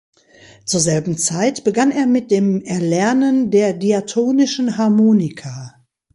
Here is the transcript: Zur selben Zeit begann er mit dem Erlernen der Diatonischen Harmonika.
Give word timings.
Zur 0.65 0.79
selben 0.79 1.19
Zeit 1.19 1.63
begann 1.63 1.91
er 1.91 2.07
mit 2.07 2.31
dem 2.31 2.63
Erlernen 2.63 3.51
der 3.51 3.73
Diatonischen 3.75 4.75
Harmonika. 4.79 5.75